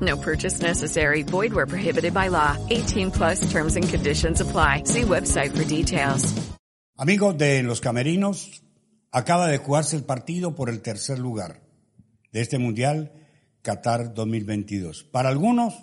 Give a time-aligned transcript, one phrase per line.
[0.00, 1.22] No purchase necessary.
[1.22, 2.56] Void where prohibited by law.
[2.70, 4.82] 18 plus terms and conditions apply.
[4.84, 6.34] See website for details.
[6.98, 8.62] Amigos de Los Camerinos,
[9.12, 11.60] acaba de jugarse el partido por el tercer lugar
[12.32, 13.12] de este Mundial
[13.60, 15.04] Qatar 2022.
[15.04, 15.74] Para algunos,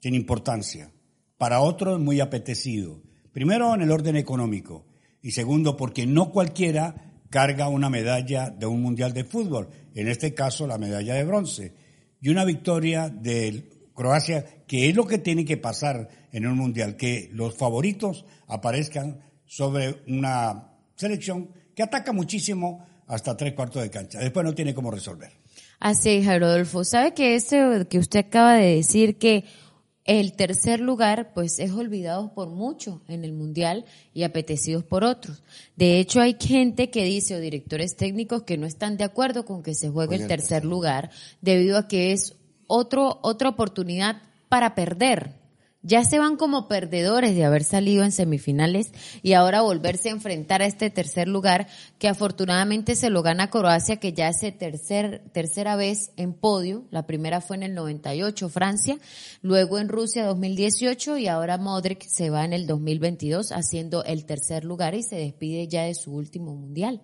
[0.00, 0.92] sin importancia.
[1.38, 3.00] Para otros, muy apetecido.
[3.32, 4.84] Primero, en el orden económico.
[5.22, 9.68] Y segundo, porque no cualquiera carga una medalla de un Mundial de Fútbol.
[9.94, 11.74] En este caso, la medalla de bronce.
[12.20, 16.96] Y una victoria de Croacia, que es lo que tiene que pasar en un Mundial.
[16.96, 24.18] Que los favoritos aparezcan sobre una selección que ataca muchísimo hasta tres cuartos de cancha.
[24.20, 25.30] Después no tiene cómo resolver.
[25.80, 26.84] Así es, Rodolfo.
[26.84, 27.56] ¿Sabe que eso
[27.88, 29.44] que usted acaba de decir que
[30.04, 33.84] el tercer lugar, pues es olvidado por muchos en el mundial
[34.14, 35.42] y apetecidos por otros.
[35.76, 39.62] De hecho, hay gente que dice, o directores técnicos, que no están de acuerdo con
[39.62, 42.34] que se juegue el tercer lugar, debido a que es
[42.66, 45.39] otro, otra oportunidad para perder.
[45.82, 48.92] Ya se van como perdedores de haber salido en semifinales
[49.22, 53.96] y ahora volverse a enfrentar a este tercer lugar que afortunadamente se lo gana Croacia
[53.96, 56.84] que ya hace tercer, tercera vez en podio.
[56.90, 58.98] La primera fue en el 98 Francia,
[59.40, 64.66] luego en Rusia 2018 y ahora Modric se va en el 2022 haciendo el tercer
[64.66, 67.00] lugar y se despide ya de su último mundial.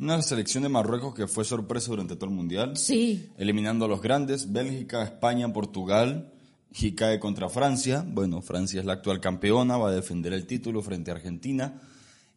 [0.00, 2.76] Una selección de Marruecos que fue sorpresa durante todo el mundial.
[2.76, 3.30] Sí.
[3.38, 6.32] Eliminando a los grandes, Bélgica, España, Portugal
[6.78, 8.04] y cae contra Francia.
[8.06, 11.80] Bueno, Francia es la actual campeona, va a defender el título frente a Argentina.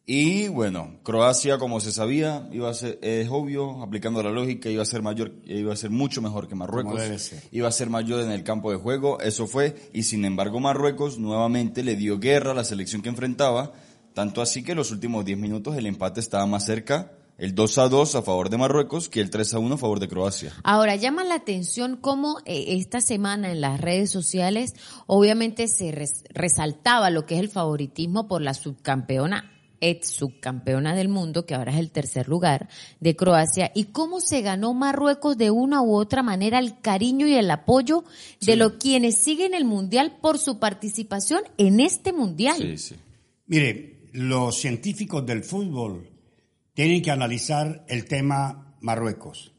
[0.06, 4.82] Y bueno, Croacia, como se sabía, iba a ser, es obvio, aplicando la lógica, iba
[4.82, 7.32] a ser mayor, iba a ser mucho mejor que Marruecos.
[7.52, 9.76] Iba a ser mayor en el campo de juego, eso fue.
[9.94, 13.74] Y sin embargo, Marruecos nuevamente le dio guerra a la selección que enfrentaba.
[14.16, 17.78] Tanto así que en los últimos 10 minutos el empate estaba más cerca el 2
[17.78, 20.54] a 2 a favor de Marruecos que el 3 a 1 a favor de Croacia.
[20.64, 24.74] Ahora, llama la atención cómo eh, esta semana en las redes sociales
[25.08, 25.92] obviamente se
[26.34, 31.72] resaltaba lo que es el favoritismo por la subcampeona ex subcampeona del mundo, que ahora
[31.72, 32.68] es el tercer lugar
[33.00, 37.36] de Croacia, y cómo se ganó Marruecos de una u otra manera el cariño y
[37.36, 38.04] el apoyo
[38.42, 42.58] de los quienes siguen el mundial por su participación en este mundial.
[42.58, 42.96] Sí, sí.
[43.48, 46.09] Mire, los científicos del fútbol
[46.80, 49.52] tienen que analizar el tema Marruecos.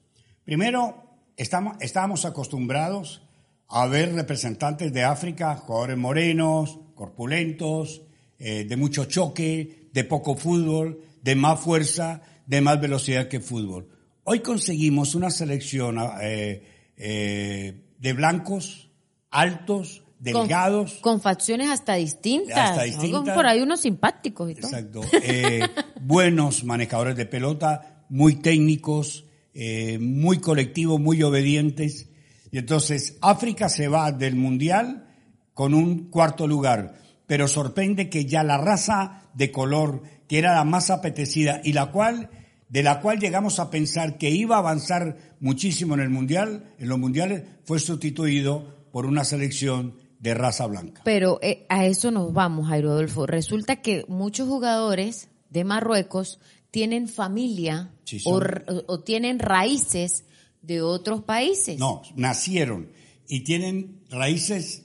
[0.42, 3.20] Primero, estamos, estábamos acostumbrados
[3.68, 8.00] a ver representantes de África, jugadores morenos, corpulentos,
[8.38, 13.90] eh, de mucho choque, de poco fútbol, de más fuerza, de más velocidad que fútbol.
[14.24, 16.62] Hoy conseguimos una selección eh,
[16.96, 18.88] eh, de blancos,
[19.30, 20.94] altos, delgados.
[21.00, 22.70] Con, facciones hasta distintas.
[22.70, 23.34] Hasta distintas.
[23.34, 24.70] Por ahí unos simpáticos y todo.
[24.70, 25.00] Exacto.
[25.22, 25.62] Eh,
[26.00, 32.08] buenos manejadores de pelota, muy técnicos, eh, muy colectivos, muy obedientes.
[32.52, 35.06] Y entonces África se va del Mundial
[35.54, 37.00] con un cuarto lugar.
[37.26, 41.92] Pero sorprende que ya la raza de color, que era la más apetecida y la
[41.92, 42.28] cual,
[42.68, 46.88] de la cual llegamos a pensar que iba a avanzar muchísimo en el Mundial, en
[46.88, 51.00] los Mundiales, fue sustituido por una selección de raza blanca.
[51.04, 53.26] Pero eh, a eso nos vamos, Jairo Adolfo.
[53.26, 56.38] Resulta que muchos jugadores de Marruecos
[56.70, 57.90] tienen familia
[58.24, 60.24] o, tienen raíces
[60.62, 61.78] de otros países.
[61.78, 62.90] No, nacieron
[63.26, 64.84] y tienen raíces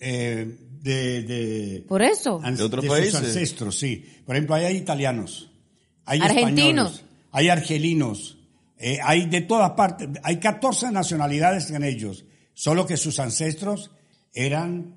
[0.00, 2.40] eh, de, Por eso.
[2.40, 3.14] de otros países.
[3.14, 4.04] ancestros, sí.
[4.26, 5.50] Por ejemplo, hay italianos,
[6.04, 8.36] hay argentinos, hay argelinos,
[8.76, 13.90] eh, hay de todas partes, hay 14 nacionalidades en ellos, solo que sus ancestros
[14.34, 14.96] eran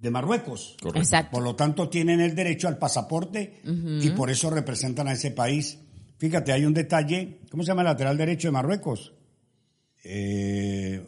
[0.00, 0.76] de Marruecos.
[0.94, 1.30] Exacto.
[1.30, 5.78] Por lo tanto, tienen el derecho al pasaporte y por eso representan a ese país.
[6.18, 7.40] Fíjate, hay un detalle.
[7.50, 9.12] ¿Cómo se llama el lateral derecho de Marruecos?
[10.04, 11.06] Eh,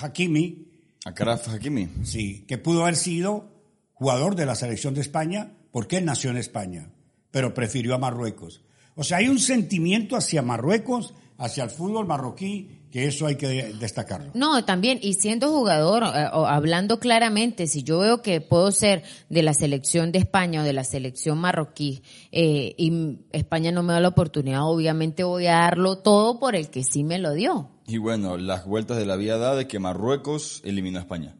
[0.00, 0.68] Hakimi.
[1.04, 1.88] Akaraf Hakimi.
[2.02, 3.52] Sí, que pudo haber sido
[3.92, 6.90] jugador de la selección de España porque él nació en España,
[7.30, 8.62] pero prefirió a Marruecos.
[8.94, 13.72] O sea, hay un sentimiento hacia Marruecos, hacia el fútbol marroquí, que eso hay que
[13.80, 14.30] destacarlo.
[14.34, 19.42] No, también, y siendo jugador, eh, hablando claramente, si yo veo que puedo ser de
[19.42, 24.00] la selección de España o de la selección marroquí, eh, y España no me da
[24.00, 27.70] la oportunidad, obviamente voy a darlo todo por el que sí me lo dio.
[27.86, 31.36] Y bueno, las vueltas de la vida da de que Marruecos eliminó a España.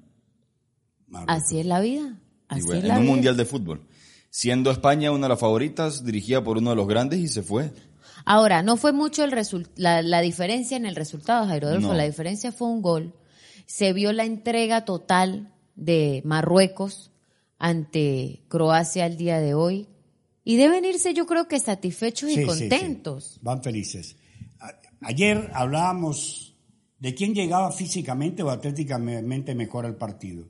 [1.26, 2.16] Así es la vida.
[2.48, 3.86] Así en un mundial de fútbol.
[4.30, 7.70] siendo España una de las favoritas, dirigida por uno de los grandes y se fue.
[8.24, 11.88] Ahora, no fue mucho el result- la, la diferencia en el resultado, Jairo Adolfo.
[11.88, 11.94] No.
[11.94, 13.14] La diferencia fue un gol.
[13.66, 17.10] Se vio la entrega total de Marruecos
[17.58, 19.86] ante Croacia el día de hoy.
[20.44, 22.46] Y deben irse, yo creo que satisfechos Sí, y sí, sí.
[22.68, 23.38] contentos.
[23.42, 24.16] Van felices.
[25.02, 26.56] Ayer hablábamos
[26.98, 30.48] de quién llegaba físicamente o atléticamente mejor al partido.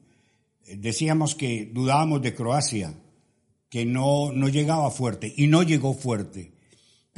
[0.67, 2.95] Eh, Decíamos que dudábamos de Croacia,
[3.69, 6.53] que no, no llegaba fuerte y no llegó fuerte.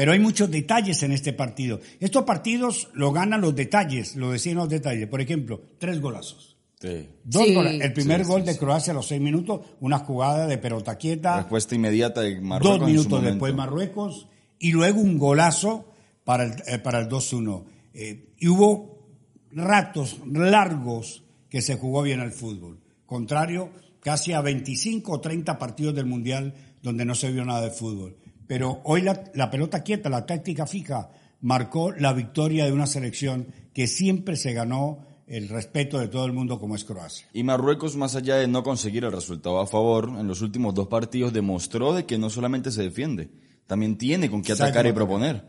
[0.03, 1.79] Pero hay muchos detalles en este partido.
[2.01, 5.07] Estos partidos lo ganan los detalles, lo decían los detalles.
[5.07, 6.57] Por ejemplo, tres golazos.
[6.81, 7.09] Sí.
[7.23, 7.55] Dos Sí.
[7.55, 8.59] El primer Sí, gol de.
[8.59, 11.37] Croacia a los seis minutos, una jugada de pelota quieta.
[11.37, 12.81] Respuesta inmediata de Marruecos.
[12.81, 14.29] Dos en su minutos después Marruecos
[14.59, 15.93] y luego un golazo
[16.25, 17.65] para el, eh, para el 2-1.
[17.95, 19.07] Eh, y hubo
[19.53, 22.81] ratos largos que se jugó bien el fútbol.
[23.07, 23.71] Contrario,
[24.01, 28.17] casi a 25 o 30 partidos del Mundial donde no se vio nada de fútbol.
[28.53, 31.09] Pero hoy la, la pelota quieta, la táctica fija,
[31.41, 36.35] marcó la victoria de una selección que siempre se ganó el respeto de todo el
[36.35, 37.27] mundo como es Croacia.
[37.33, 40.89] Y Marruecos, más allá de no conseguir el resultado a favor, en los últimos dos
[40.89, 43.31] partidos demostró de que no solamente se defiende,
[43.67, 45.49] también tiene con qué atacar y proponer.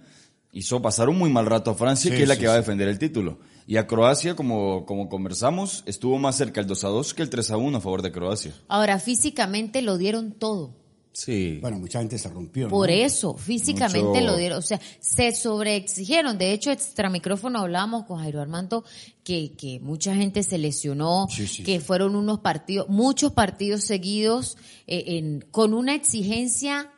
[0.53, 2.53] Hizo pasar un muy mal rato a Francia, Sí, que es la sí, que va
[2.53, 3.39] a defender el título.
[3.67, 7.29] Y a Croacia, como, como conversamos, estuvo más cerca el 2 a 2 que el
[7.29, 8.53] 3 a 1 a favor de Croacia.
[8.69, 10.82] Ahora, físicamente lo dieron todo.
[11.13, 11.59] Sí.
[11.61, 12.65] Bueno, mucha gente se rompió.
[12.65, 12.71] ¿no?
[12.71, 16.37] Por eso, físicamente Mucho- lo dieron, o sea, se sobreexigieron.
[16.39, 18.83] De hecho, extra micrófono hablábamos con Jairo Armando
[19.23, 21.85] que, que mucha gente se lesionó, Sí, sí, que sí.
[21.85, 24.57] fueron unos partidos, muchos partidos seguidos
[24.87, 26.89] eh, en, con una exigencia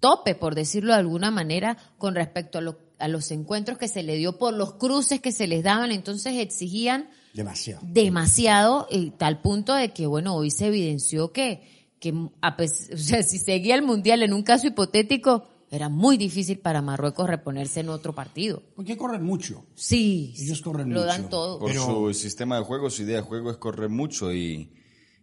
[0.00, 4.02] tope, por decirlo de alguna manera, con respecto a, lo- a los encuentros que se
[4.02, 5.90] le dio por los cruces que se les daban.
[5.90, 7.80] Entonces exigían Demasiado.
[7.86, 12.12] demasiado y tal punto de que bueno hoy se evidenció que que
[12.42, 16.58] a pes- o sea si seguía el mundial en un caso hipotético era muy difícil
[16.60, 19.64] para Marruecos reponerse en otro partido Porque corren mucho.
[19.74, 21.06] sí Ellos corren lo mucho.
[21.12, 24.32] dan todo Por Pero- su sistema de juego, su idea de juego es correr mucho
[24.32, 24.70] y,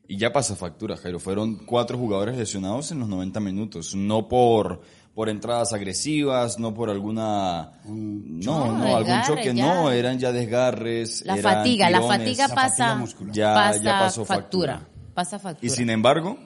[0.05, 1.17] y ya pasa factura, Jairo.
[1.19, 3.95] Fueron cuatro jugadores lesionados en los 90 minutos.
[3.95, 4.81] No por,
[5.15, 7.79] por entradas agresivas, no por alguna...
[7.85, 9.75] No, No, no, algún desgarre, choque, ya.
[9.75, 9.91] no.
[9.91, 11.25] Eran ya desgarres.
[11.25, 13.33] la eran fatiga la fatiga La pasa fatiga muscular.
[13.33, 14.73] Ya- pasa ya pasó factura.
[14.79, 15.13] factura.
[15.13, 16.37] pasa factura Y sin embargo,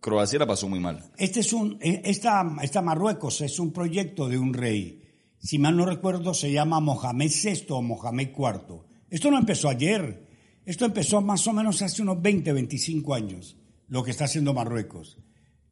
[0.00, 1.10] Croacia la pasó muy mal.
[1.16, 5.02] Este es un, eh, esta, esta Marruecos es un proyecto de un rey.
[5.38, 8.82] Si mal no recuerdo, se llama Mohamed VI o Mohamed IV.
[9.10, 10.28] Esto no empezó ayer.
[10.64, 13.56] Esto empezó más o menos hace unos 20, 25 años,
[13.88, 15.18] lo que está haciendo Marruecos.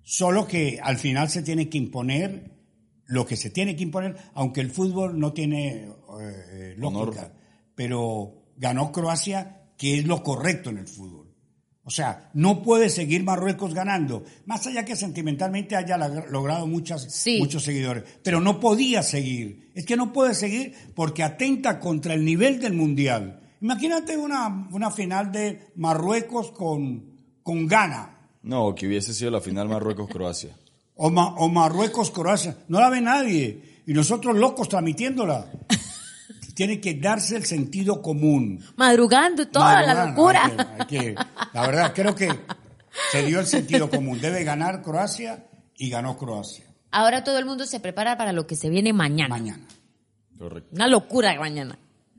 [0.02, 2.58] Solo que al final se tiene que imponer
[3.08, 5.88] lo que se tiene que imponer, aunque el fútbol no tiene
[6.20, 7.22] eh, lógica.
[7.22, 7.32] Honor.
[7.74, 11.27] Pero ganó Croacia, que es lo correcto en el fútbol.
[11.88, 17.38] O sea, no puede seguir Marruecos ganando, más allá que sentimentalmente haya logrado muchas, Sí.
[17.38, 19.70] muchos seguidores, pero no podía seguir.
[19.74, 23.40] Es que no puede seguir porque atenta contra el nivel del Mundial.
[23.62, 27.06] Imagínate una, una final de Marruecos con,
[27.42, 30.50] con Ghana No, que hubiese sido la final Marruecos-Croacia.
[30.94, 32.54] o, Ma- o Marruecos-Croacia.
[32.68, 35.50] No la ve nadie y nosotros locos transmitiéndola.
[36.58, 38.64] Tiene que darse el sentido común.
[38.74, 41.14] madrugando toda la locura hay que- hay que-
[41.54, 42.28] la verdad, creo que
[43.12, 44.20] se dio el sentido común.
[44.20, 45.46] Debe ganar Croacia
[45.76, 46.64] y ganó Croacia.
[46.90, 49.68] ahora todo el mundo se prepara para lo que se viene mañana Mañana.
[50.36, 50.70] Correcto.
[50.72, 51.78] una locura mañana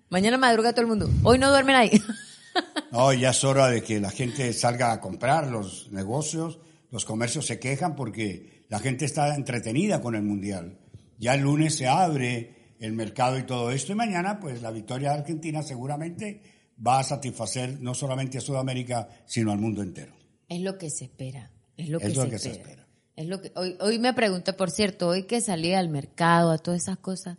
[0.10, 2.02] mañana madruga todo el mundo hoy no duerme nadie
[2.92, 6.60] No, ya es hora de que la gente salga a comprar los negocios,
[6.92, 10.78] los comercios se quejan porque la gente está entretenida con el Mundial.
[11.20, 15.12] Ya el lunes se abre el mercado y todo esto y mañana pues la victoria
[15.12, 16.42] de Argentina seguramente
[16.86, 20.14] va a satisfacer no solamente a Sudamérica sino al mundo entero.
[20.48, 21.52] Es lo que se espera.
[21.78, 22.70] Es lo que, Es lo se, que se espera.
[22.72, 22.88] espera.
[23.16, 26.58] Es lo que hoy, hoy me pregunté, por cierto, hoy que salí al mercado, a
[26.58, 27.38] todas esas cosas,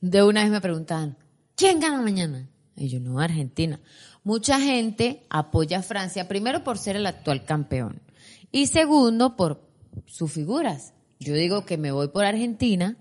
[0.00, 1.16] de una vez me preguntaban,
[1.56, 2.50] ¿quién gana mañana?
[2.76, 3.80] Y yo, no, Argentina.
[4.24, 8.02] Mucha gente apoya a Francia, primero por ser el actual campeón
[8.50, 9.68] y segundo por
[10.06, 10.92] sus figuras.
[11.18, 12.98] Yo digo que me voy por Argentina,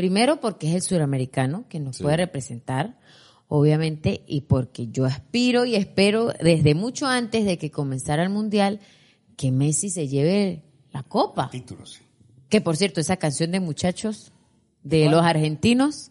[0.00, 2.02] primero porque es el suramericano que nos Sí.
[2.02, 2.96] puede representar,
[3.48, 8.80] obviamente, y porque yo aspiro y espero desde mucho antes de que comenzara el Mundial
[9.36, 11.50] que Messi se lleve la copa.
[11.50, 12.00] Títulos.
[12.48, 14.32] Que por cierto, esa canción de muchachos
[14.82, 15.10] de ¿Cuál?
[15.16, 16.10] los argentinos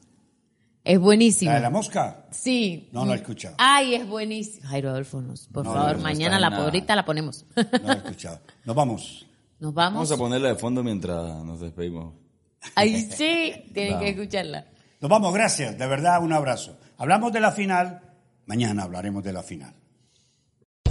[0.83, 1.51] es buenísima.
[1.53, 2.27] ¿La de la mosca?
[2.29, 2.89] Sí.
[2.91, 3.55] No la he escuchado.
[3.57, 4.67] Ay, es buenísima.
[4.67, 7.43] Jairo Adolfo, nos- por No, favor, no mañana la ahorita la ponemos.
[7.55, 8.39] No la he escuchado.
[8.65, 9.25] Nos vamos.
[9.59, 9.93] Nos vamos.
[9.95, 12.13] Vamos a ponerla de fondo mientras nos despedimos.
[12.75, 14.65] Ay, sí, tienen que escucharla.
[14.99, 15.77] Nos vamos, gracias.
[15.77, 16.77] De verdad, un abrazo.
[16.97, 18.01] Hablamos de la final.
[18.45, 19.73] Mañana hablaremos de la final.